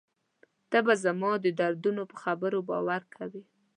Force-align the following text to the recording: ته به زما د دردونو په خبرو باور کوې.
ته 0.69 0.77
به 0.85 0.93
زما 1.03 1.31
د 1.43 1.47
دردونو 1.59 2.03
په 2.11 2.15
خبرو 2.23 2.59
باور 2.69 3.01
کوې. 3.15 3.43